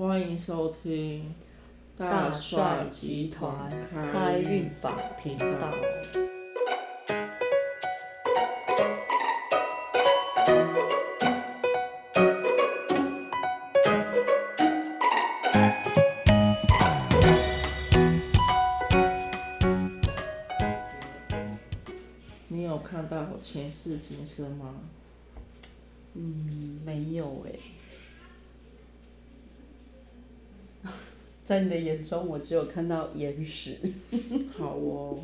[0.00, 1.34] 欢迎收听
[1.94, 5.70] 大帅集团开运法频道。
[22.48, 24.76] 你有看到我前世今生吗？
[26.14, 27.52] 嗯，没有哎。
[31.44, 33.78] 在你的眼中，我只有看到眼屎。
[34.56, 35.18] 好哦，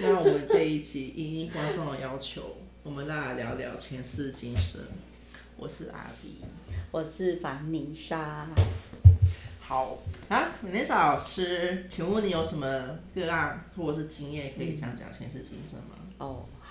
[0.00, 4.80] 那我们这一期因应观众的要求，我们再来聊聊前世今生。
[5.56, 6.38] 我是阿迪，
[6.90, 8.48] 我是凡妮莎。
[9.60, 15.96] 好啊，凡妮莎老师，请问你有什么个案或者是经验可以讲讲前世今生吗？
[16.18, 16.61] 哦，好，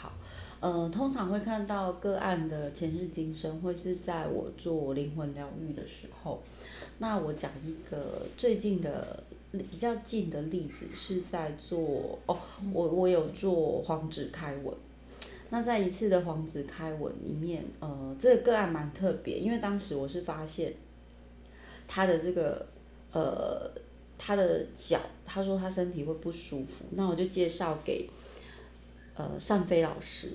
[0.62, 6.40] 呃，通常会看到个案的前世今生，会是在我做灵魂疗愈的时候。
[7.00, 12.38] 那我讲一个最近的比较近的例子，是在做哦，
[12.72, 14.72] 我我有做黄纸开文。
[15.50, 20.72] 那在一次的黄纸开文里面，呃，这个个案蛮特别，因为当时我是发现
[21.88, 22.68] 他的这个
[23.12, 23.72] 呃
[24.16, 28.08] 他的脚，他说他身体会不舒服，那我就介绍给
[29.16, 30.34] 呃单飞老师。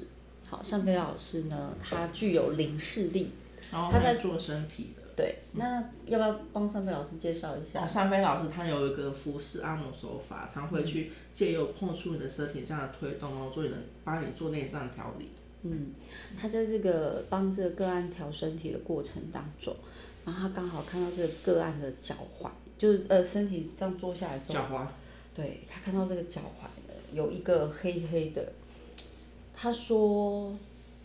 [0.48, 3.30] 好，尚飞老师呢，他具有灵视力，
[3.70, 5.02] 他在做身体的。
[5.16, 7.84] 对，那要不要帮尚飞老师介绍一下？
[7.84, 15.30] 哦，三飞老师他有一个服饰按摩手法，他会去借由碰触你的身体这样的推动，然后做你的帮你做内脏调理。
[15.62, 15.92] 嗯，
[16.38, 19.74] 他在这个帮这个个案调身体的过程当中，
[20.24, 24.86] 然后他刚好看到这个个案的脚踝，就是呃身体这样坐下来的时候，脚踝，
[25.34, 28.52] 对他看到这个脚踝呢有一个黑黑的，
[29.56, 30.54] 他说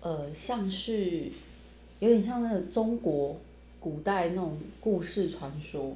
[0.02, 1.32] 呃像是
[2.00, 3.40] 有点像那个中国。
[3.84, 5.96] 古代那种故事传说，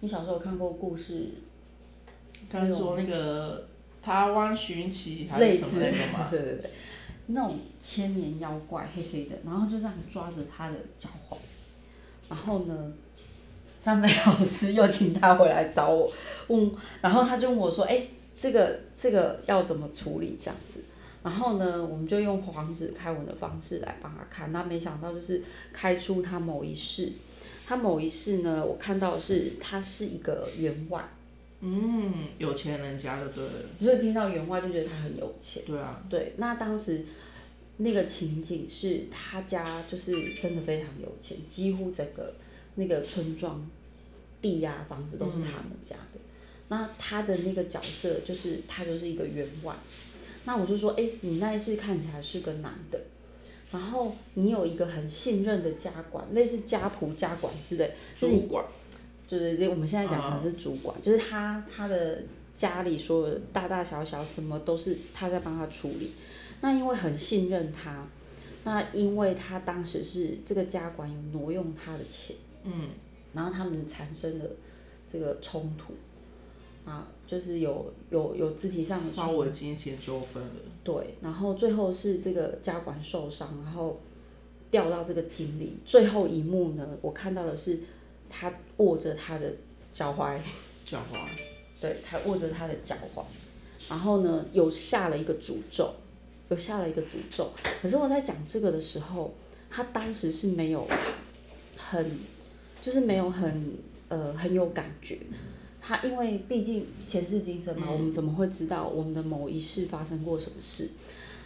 [0.00, 1.32] 你小时候有看过故事？
[2.48, 3.68] 他说那个
[4.00, 6.28] 台湾寻奇还是什么那个吗？
[6.32, 6.70] 对对对，
[7.26, 11.36] 那种千年妖怪，黑黑的，然后就这样抓着他的脚踝，
[12.30, 12.90] 然后呢，
[13.78, 16.10] 三美老师又请他回来找我，
[16.48, 16.72] 问，
[17.02, 18.06] 然后他就问我说：“哎，
[18.40, 20.80] 这个这个要怎么处理？”这样子。
[21.26, 24.52] 然后呢，我们就用黄纸开文的方式来帮他看。
[24.52, 25.42] 那没想到就是
[25.72, 27.10] 开出他某一世，
[27.66, 31.04] 他某一世呢，我看到是他是一个员外。
[31.58, 33.44] 嗯，有钱人家的对。
[33.80, 35.64] 所以听到员外就觉得他很有钱。
[35.66, 36.00] 对啊。
[36.08, 37.04] 对，那当时
[37.78, 42.32] 那个情景是他家就是真的非常有钱，几乎整个
[42.76, 43.68] 那个村庄
[44.40, 46.20] 地呀房子都是他们家的。
[46.68, 49.74] 那他的那个角色就是他就是一个员外。
[50.46, 52.98] 那我就说，哎，你那一次看起来是个男的，
[53.72, 58.64] 然后你有一个很信任的家管，类似家仆、家管之类，主管，
[59.26, 62.22] 就是我们现在讲的是主管，就是他他的
[62.54, 66.12] 家里所有大大小小什么都是他在帮他处理。
[66.60, 68.06] 那因为很信任他，
[68.62, 72.90] 那因为他当时是这个家管有挪用他的钱，嗯，
[73.34, 74.44] 然后他们产生了
[75.10, 75.92] 这个冲突。
[76.86, 80.60] 啊，就是有有有肢体上的稍微金钱纠纷的。
[80.82, 84.00] 对，然后最后是这个家管受伤，然后
[84.70, 85.76] 掉到这个井里。
[85.84, 87.80] 最后一幕呢，我看到的是
[88.30, 89.52] 他握着他的
[89.92, 90.38] 脚踝。
[90.84, 91.18] 脚踝。
[91.80, 93.22] 对，他握着他的脚踝，
[93.90, 95.92] 然后呢，有下了一个诅咒，
[96.48, 97.50] 有下了一个诅咒。
[97.82, 99.34] 可是我在讲这个的时候，
[99.68, 100.88] 他当时是没有
[101.76, 102.18] 很，
[102.80, 103.74] 就是没有很
[104.08, 105.18] 呃很有感觉。
[105.86, 110.90] 他因为毕竟前世今生嘛，我们怎么会知道我们的某一世发生过什么事？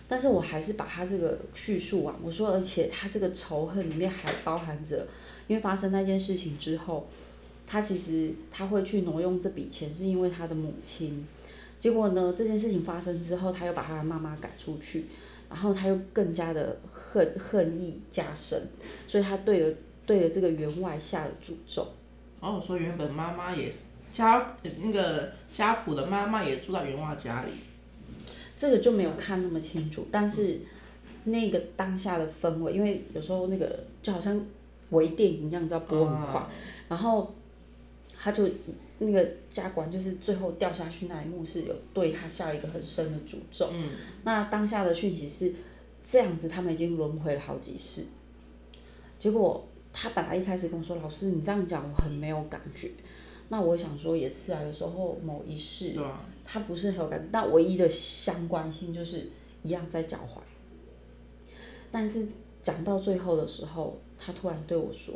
[0.08, 5.06] 但是我还是把他这个叙述完，我说，而且他这个仇恨里面还包含着，
[5.46, 7.06] 因为发生那件事情之后，
[7.66, 11.26] 他其实他会去挪用这笔钱，是因为他的母亲。
[11.78, 15.04] 结果呢，这件事情发生之后，他又把他的妈妈赶出去，
[15.50, 18.58] 然后他又更加的恨恨意加深，
[19.06, 21.86] 所以他对了对了这个员外下了诅咒。
[22.40, 23.89] 哦，说原本妈妈也是。
[24.12, 27.52] 家那个家谱的妈妈也住在员外家里，
[28.56, 30.58] 这个就没有看那么清楚，但是
[31.24, 34.40] 那个当下的氛围，因为有时候那个就好像
[34.90, 36.42] 微电影一样，你知道播很快，
[36.88, 37.34] 然后
[38.18, 38.48] 他就
[38.98, 43.90] 那个家管就是最后掉下去那一幕是有对他下了一个很深的诅咒，嗯，
[44.24, 45.54] 那当下的讯息是
[46.04, 48.04] 这样子，他们已经轮回了好几世，
[49.18, 52.90] 结果他本来一开始跟我说，老师你这样讲我很没有感觉。
[53.52, 55.94] 那我想说也是啊，有时候某一世，
[56.44, 59.28] 他不是很有感觉，但唯一的相关性就是
[59.62, 60.40] 一样在脚踝。
[61.90, 62.28] 但是
[62.62, 65.14] 讲到最后的时候，他突然对我说：“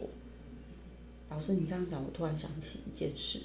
[1.31, 3.38] 老师，你这样讲，我突然想起一件事。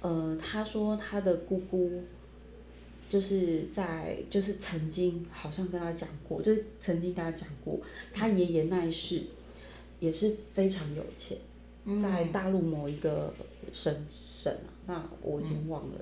[0.00, 2.02] 呃，他说他的姑姑
[3.10, 7.78] 就是在就是曾经好像跟他讲过，就是曾经跟他讲过，
[8.14, 9.22] 他爷爷那一世
[10.00, 11.36] 也是非常有钱，
[12.00, 13.32] 在大陆某一个
[13.72, 14.52] 省省
[14.86, 15.94] 啊，那我已经忘了。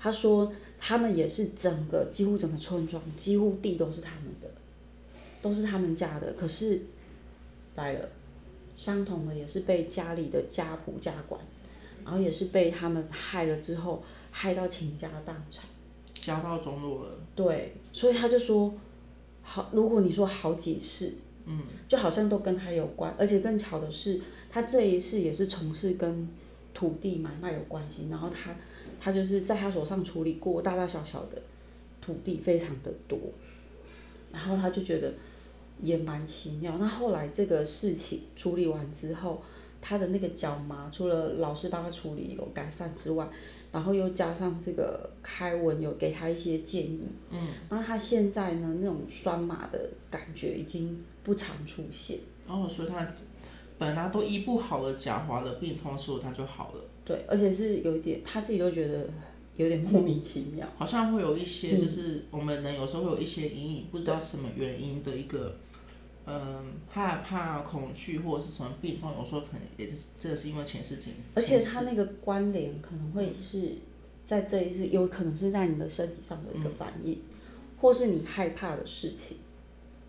[0.00, 4.48] 他说他们也是整个几乎整个村庄几乎地都是他们的，
[5.40, 6.82] 都是他们家的，可是
[7.76, 8.08] 来了。
[8.76, 11.38] 相同的也是被家里的家仆家管，
[12.02, 15.66] 然后也是被他们害了之后，害到倾家荡产，
[16.14, 17.14] 家道中落了。
[17.34, 18.72] 对，所以他就说，
[19.42, 21.12] 好，如果你说好几世，
[21.46, 24.20] 嗯，就好像都跟他有关，而且更巧的是，
[24.50, 26.28] 他这一世也是从事跟
[26.74, 28.54] 土地买卖有关系，然后他
[29.00, 31.42] 他就是在他手上处理过大大小小的
[32.00, 33.18] 土地非常的多，
[34.32, 35.12] 然后他就觉得。
[35.82, 36.76] 也蛮奇妙。
[36.78, 39.42] 那后来这个事情处理完之后，
[39.80, 43.28] 他的那个脚麻，除了老师帮他处理有改善之外，
[43.72, 47.00] 然后又加上这个开文有给他一些建议。
[47.30, 47.48] 嗯。
[47.68, 52.18] 那他现在呢，那种酸麻的感觉已经不常出现。
[52.46, 53.06] 哦，所以他
[53.78, 56.82] 本来都医不好的脚滑的病，痛时候他就好了。
[57.04, 59.08] 对，而且是有一点，他自己都觉得
[59.56, 60.66] 有点莫名其妙。
[60.76, 65.46] 好像会有一些，就是我们人有时候会有一些隐隐，不知道什么原因的一个。
[65.48, 65.54] 嗯，
[66.88, 71.14] 害怕、恐惧或者是什么病痛，有时候可能也是这个是因为前世经。
[71.34, 73.76] 而且他那个关联可能会是
[74.24, 77.20] 在这一次，有可能是在你的身体上的一个反应，
[77.80, 79.38] 或是你害怕的事情。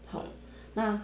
[0.05, 0.25] 好，
[0.75, 1.01] 那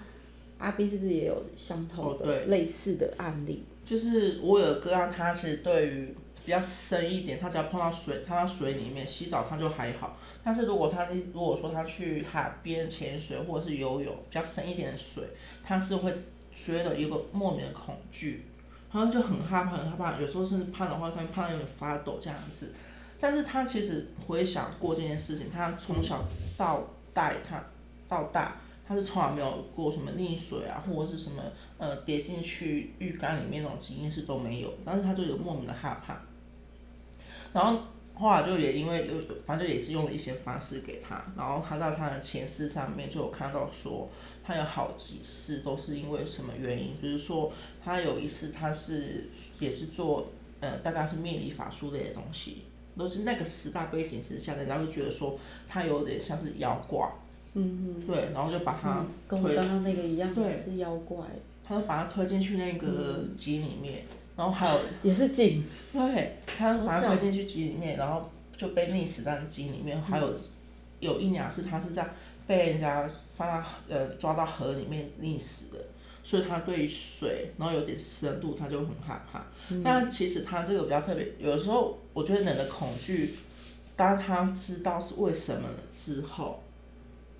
[0.59, 3.63] 阿 B 是不是也有相同的类似的案例？
[3.85, 6.13] 就是我有个案，他其实对于
[6.47, 10.15] 比较深一点，他只要碰到水，他到水里面洗澡，他就还好。
[10.41, 15.25] 但是如果他如果说他去海边潜水或者是游泳比较深一点的水，
[15.61, 16.13] 他是会
[16.55, 18.45] 觉得一个莫名的恐惧，
[18.87, 22.73] 好像就很害怕很害怕，有时候甚至怕的话，他会怕有点发抖这样子。
[23.19, 26.23] 但是他其实回想过这件事情，他从小
[26.55, 26.81] 到
[27.13, 27.61] 大他
[28.07, 28.55] 到大，
[28.87, 31.43] 他是从来没有过什么溺水啊，或者是什么
[31.77, 36.21] 呃跌进去浴缸里面那种经验是都没有，但是他就有莫名的害怕，
[37.57, 37.81] 然后。
[38.19, 39.13] 后来就也因为有，
[39.45, 44.09] 反正也是用了一些方式给他，然后他在他的前世上面就有看到说，
[44.43, 47.51] 他有好几次都是因为什么原因，比如说
[47.85, 50.29] 他有一次他是也是做
[50.61, 52.63] 呃大概是命理法术类的东西，
[52.97, 55.37] 都是那个时大背景之下，人家会觉得说
[55.67, 57.07] 他有点像是妖怪，
[57.53, 61.23] 嗯嗯，对，然后就把他跟我刚刚那个一样，对，是妖怪，
[61.63, 64.05] 他就把他推进去那个井里面。
[64.37, 69.99] 然后还有也是井，对，他把他推进去井里面，然后就被溺死在井里面。
[69.99, 70.33] 还有
[70.99, 72.07] 有一两次，他是在
[72.45, 75.79] 被人家放到呃抓到河里面溺死的，
[76.23, 79.43] 所以他对水然后有点深度，他就很害怕。
[79.83, 83.33] 但其实他这个比较特别，有的时候我觉得人的恐惧，
[83.95, 86.63] 当他知道是为什么了之后。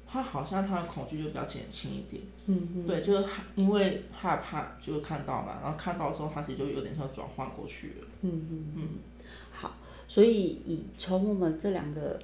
[0.10, 3.26] 他好像他的恐惧就比较减轻一点，嗯嗯，对，就是
[3.56, 8.88] 因为害怕，就看到嘛，然后看到之后，他其实就有点像转换过去了，嗯嗯嗯。
[9.52, 9.76] 好，
[10.08, 12.18] 所以以从我们这两个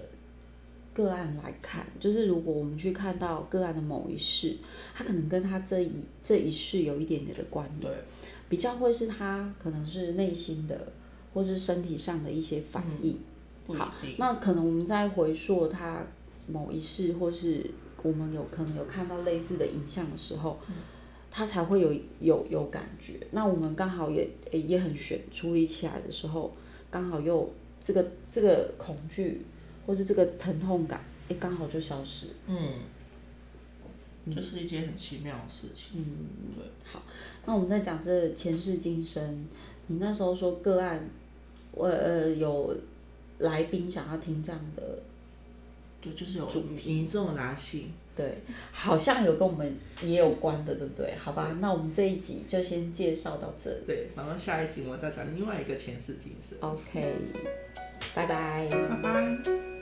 [0.93, 4.55] 个案来看，就是如果我们去看到个案的某一世，
[4.95, 8.03] 他可能跟他这一这一世有一点点的关联，对，
[8.47, 10.93] 比较会是他可能是内心的
[11.33, 13.19] 或是身体上的一些反应。
[13.67, 16.01] 好，那可能我们再回溯他。
[16.47, 17.65] 某一世，或是
[18.01, 20.59] 我们有可能有看到类似的影像的时候，
[21.31, 23.25] 他才会有有有感觉。
[23.31, 26.53] 那我们刚好也也很悬，处理起来的时候，
[26.91, 29.45] 刚好又这个这个恐惧，
[29.85, 32.27] 或是这个疼痛感，哎，刚好就消失。
[32.47, 32.57] 嗯，
[34.35, 36.01] 这是一件很奇妙的事情。
[36.01, 36.05] 嗯，
[36.57, 36.65] 对。
[36.83, 37.01] 好，
[37.45, 39.47] 那我们在讲这前世今生，
[39.87, 41.09] 你那时候说个案，
[41.71, 42.75] 我呃有
[43.39, 45.01] 来宾想要听这样的。
[46.03, 48.39] 对，就是有主民众拿信，对，
[48.71, 51.15] 好像有跟我们也有关的，对不对？
[51.17, 53.77] 好吧，那我们这一集就先介绍到这里。
[53.87, 56.57] 对，然后下一集我再讲另外一个前世今生。
[56.59, 57.13] OK，
[58.13, 58.67] 拜拜。
[58.69, 59.72] 拜拜。